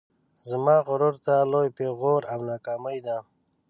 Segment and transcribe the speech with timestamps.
[0.49, 3.17] زما غرور ته لوی پیغور او ناکامي ده